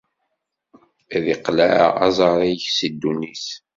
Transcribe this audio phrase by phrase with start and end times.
[1.15, 3.45] Ad iqleɛ aẓar-ik si ddunit.